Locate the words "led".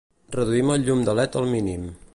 1.21-1.39